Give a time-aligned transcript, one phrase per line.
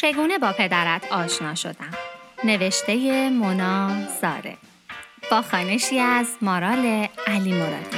[0.00, 1.90] چگونه با پدرت آشنا شدم؟
[2.44, 4.56] نوشته مونا زاره
[5.30, 7.96] با خانشی از مارال علی مرادی.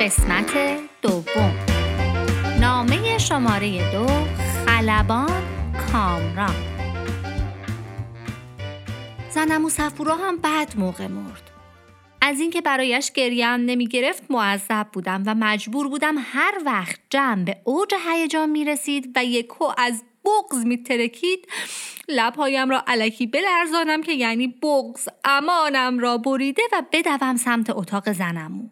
[0.00, 0.52] قسمت
[1.02, 1.54] دوم.
[2.60, 4.06] نامه شماره دو
[4.66, 5.42] خلبان
[5.92, 6.54] کامران.
[9.30, 9.70] زنم و
[10.20, 11.55] هم بعد موقع مرد.
[12.26, 17.44] از اینکه برایش گریه هم نمی گرفت معذب بودم و مجبور بودم هر وقت جمع
[17.44, 21.48] به اوج هیجان می رسید و یکو از بغز می ترکید
[22.08, 28.68] لبهایم را علکی بلرزانم که یعنی بغز امانم را بریده و بدوم سمت اتاق زنمو.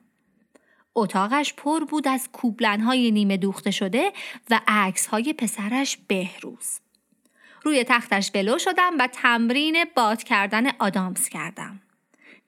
[0.94, 4.12] اتاقش پر بود از کوبلنهای نیمه دوخته شده
[4.50, 6.80] و عکسهای پسرش بهروز.
[7.62, 11.80] روی تختش ولو شدم و تمرین باد کردن آدامس کردم.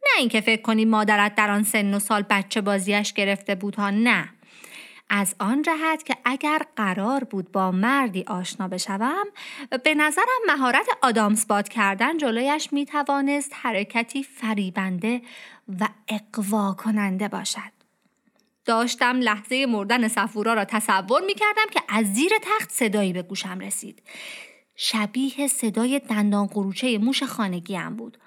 [0.06, 3.90] نه اینکه فکر کنی مادرت در آن سن و سال بچه بازیش گرفته بود ها
[3.90, 4.28] نه.
[5.10, 9.24] از آن جهت که اگر قرار بود با مردی آشنا بشوم
[9.84, 15.22] به نظرم مهارت آدامس باد کردن جلویش می توانست حرکتی فریبنده
[15.80, 17.76] و اقوا کننده باشد.
[18.64, 23.58] داشتم لحظه مردن صفورا را تصور می کردم که از زیر تخت صدایی به گوشم
[23.58, 24.02] رسید.
[24.76, 28.18] شبیه صدای دندان قروچه موش خانگیم بود.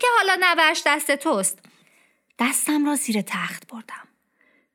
[0.00, 1.58] که حالا نوش دست توست.
[2.38, 4.08] دستم را زیر تخت بردم.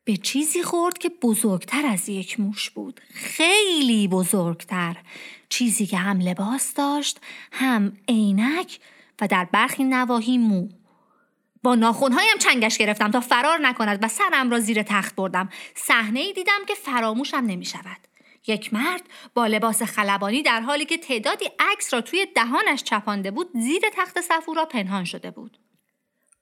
[0.03, 3.01] به چیزی خورد که بزرگتر از یک موش بود.
[3.13, 4.97] خیلی بزرگتر.
[5.49, 7.19] چیزی که هم لباس داشت
[7.51, 8.79] هم عینک
[9.21, 10.69] و در برخی نواحی مو.
[11.63, 15.49] با ناخونهایم چنگش گرفتم تا فرار نکند و سرم را زیر تخت بردم.
[15.75, 18.12] صحنه ای دیدم که فراموشم نمی شود
[18.47, 19.01] یک مرد
[19.33, 24.21] با لباس خلبانی در حالی که تعدادی عکس را توی دهانش چپانده بود زیر تخت
[24.21, 25.57] صفورا پنهان شده بود.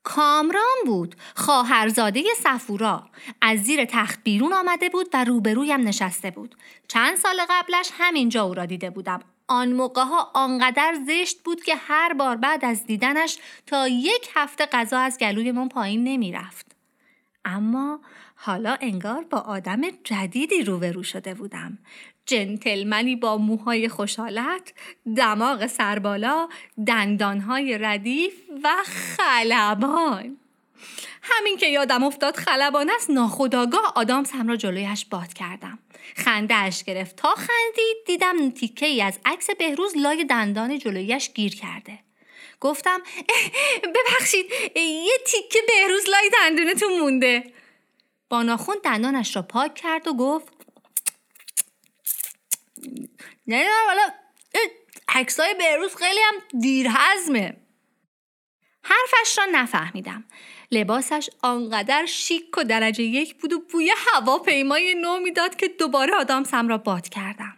[0.03, 3.09] کامران بود خواهرزاده صفورا.
[3.41, 6.55] از زیر تخت بیرون آمده بود و روبرویم نشسته بود.
[6.87, 9.19] چند سال قبلش همینجا او را دیده بودم.
[9.47, 13.37] آن موقع ها آنقدر زشت بود که هر بار بعد از دیدنش
[13.67, 16.70] تا یک هفته غذا از گلوی من پایین نمی رفت.
[17.45, 17.99] اما
[18.35, 21.77] حالا انگار با آدم جدیدی روبرو شده بودم.
[22.25, 24.73] جنتلمنی با موهای خوشحالت
[25.17, 26.49] دماغ سربالا
[26.87, 30.37] دندانهای ردیف و خلبان.
[31.21, 35.79] همین که یادم افتاد خلبان است ناخداگاه آدامسم را جلویش باد کردم.
[36.15, 37.15] خندهاش گرفت.
[37.15, 41.99] تا خندید دیدم تیکه ای از عکس بهروز لای دندان جلویش گیر کرده.
[42.61, 43.01] گفتم
[43.95, 47.53] ببخشید یه تیکه بهروز لای دندونتون مونده.
[48.29, 50.53] با ناخون دندانش را پاک کرد و گفت
[53.47, 54.09] نه حالا
[55.07, 57.57] عکسای بهروز خیلی هم دیر هزمه
[58.83, 60.23] حرفش را نفهمیدم.
[60.71, 66.67] لباسش آنقدر شیک و درجه یک بود و بوی هواپیمای نو می‌داد که دوباره آدامسم
[66.67, 67.57] را باد کردم.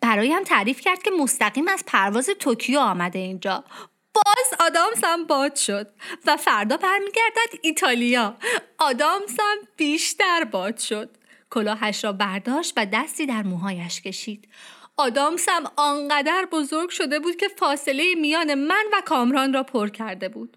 [0.00, 3.64] برایم تعریف کرد که مستقیم از پرواز توکیو آمده اینجا.
[4.14, 5.86] باز آدامسم باد شد
[6.26, 8.36] و فردا برمیگردد ایتالیا.
[8.78, 11.10] آدامسم بیشتر باد شد.
[11.50, 14.48] کلاهش را برداشت و دستی در موهایش کشید.
[14.96, 20.56] آدامسم آنقدر بزرگ شده بود که فاصله میان من و کامران را پر کرده بود.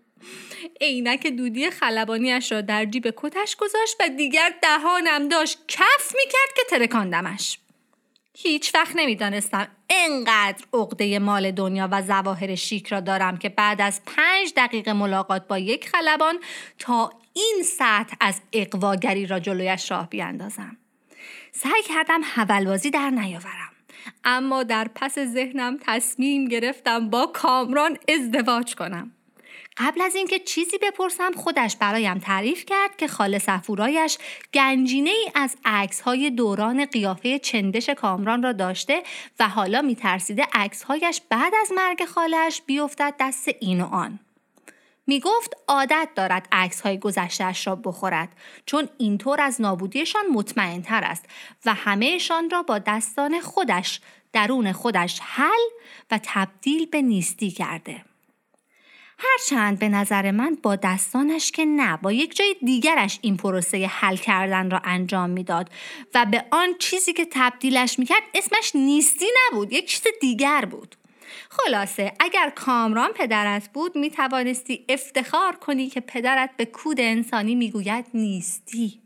[0.82, 6.62] عینک دودی خلبانیش را در جیب کتش گذاشت و دیگر دهانم داشت کف می‌کرد که
[6.70, 7.60] ترکاندمش.
[8.40, 14.02] هیچ وقت نمی‌دانستم انقدر عقده مال دنیا و زواهر شیک را دارم که بعد از
[14.06, 16.40] پنج دقیقه ملاقات با یک خلبان
[16.80, 20.78] تا این سطح از اقواگری را جلویش راه بیاندازم.
[21.52, 23.72] سعی کردم حولبازی در نیاورم.
[24.24, 29.12] اما در پس ذهنم تصمیم گرفتم با کامران ازدواج کنم.
[29.78, 34.18] قبل از اینکه چیزی بپرسم خودش برایم تعریف کرد که خاله صفورایش
[34.54, 39.04] گنجینه ای از عکس های دوران قیافه چندش کامران را داشته
[39.40, 44.20] و حالا میترسیده عکس هایش بعد از مرگ خالش بیفتد دست این و آن.
[45.08, 48.30] می گفت عادت دارد عکس های گذشتهش را بخورد
[48.66, 51.26] چون اینطور از نابودیشان مطمئن تر است
[51.66, 54.02] و همهشان را با دستان خودش
[54.34, 55.64] درون خودش حل
[56.12, 58.07] و تبدیل به نیستی کرده.
[59.20, 64.16] هرچند به نظر من با دستانش که نه با یک جای دیگرش این پروسه حل
[64.16, 65.70] کردن را انجام می‌داد
[66.16, 70.96] و به آن چیزی که تبدیلش می‌کرد اسمش نیستی نبود یک چیز دیگر بود.
[71.50, 78.06] خلاصه اگر کامران پدرت بود می توانستی افتخار کنی که پدرت به کود انسانی می‌گوید
[78.14, 79.02] نیستی.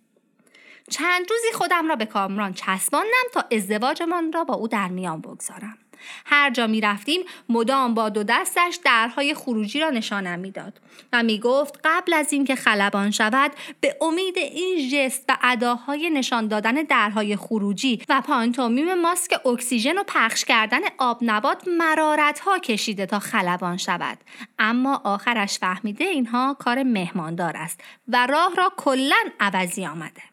[0.89, 5.77] چند روزی خودم را به کامران چسباندم تا ازدواجمان را با او در میان بگذارم.
[6.25, 10.81] هر جا می رفتیم مدام با دو دستش درهای خروجی را نشانم می‌داد
[11.13, 13.51] و می گفت قبل از اینکه خلبان شود
[13.81, 20.03] به امید این ژست و اداهای نشان دادن درهای خروجی و پانتومیم ماسک اکسیژن و
[20.07, 24.17] پخش کردن آب نبات مرارت ها کشیده تا خلبان شود.
[24.59, 30.30] اما آخرش فهمیده اینها کار مهماندار است و راه را کلا عوضی آمده.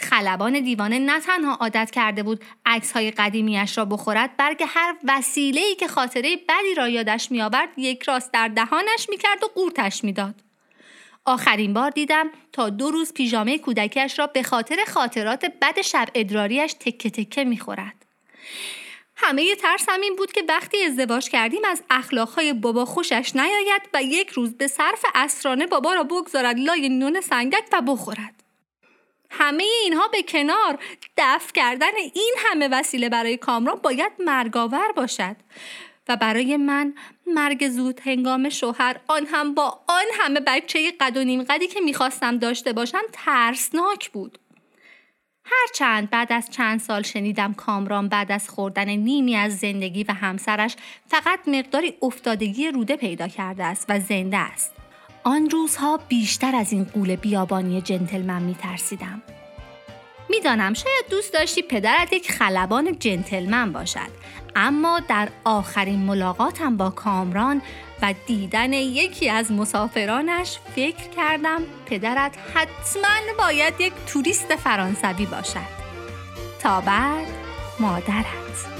[0.00, 5.60] خلبان دیوانه نه تنها عادت کرده بود عکس های قدیمیش را بخورد بلکه هر وسیله
[5.60, 10.34] ای که خاطره بدی را یادش میآورد یک راست در دهانش می‌کرد و قورتش می‌داد.
[11.24, 16.72] آخرین بار دیدم تا دو روز پیژامه کودکیش را به خاطر خاطرات بد شب ادراریش
[16.72, 18.04] تکه تکه می‌خورد.
[19.16, 24.28] همه ترسم این بود که وقتی ازدواج کردیم از اخلاقهای بابا خوشش نیاید و یک
[24.28, 28.37] روز به صرف اسرانه بابا را بگذارد لای نون سنگک و بخورد.
[29.30, 30.78] همه اینها به کنار
[31.16, 35.36] دفع کردن این همه وسیله برای کامران باید مرگاور باشد.
[36.08, 36.94] و برای من
[37.26, 41.80] مرگ زود هنگام شوهر آن هم با آن همه بچه قد و نیم قدی که
[41.80, 44.38] می‌خواستم داشته باشم ترسناک بود.
[45.44, 50.76] هرچند بعد از چند سال شنیدم کامران بعد از خوردن نیمی از زندگی و همسرش
[51.06, 54.77] فقط مقداری افتادگی روده پیدا کرده است و زنده است.
[55.28, 59.22] آن روزها بیشتر از این قول بیابانی جنتلمن می ترسیدم.
[60.28, 64.10] می‌دانم شاید دوست داشتی پدرت یک خلبان جنتلمن باشد
[64.56, 67.62] اما در آخرین ملاقاتم با کامران
[68.02, 75.78] و دیدن یکی از مسافرانش فکر کردم پدرت حتما باید یک توریست فرانسوی باشد
[76.60, 77.26] تا بعد
[77.80, 78.77] مادرت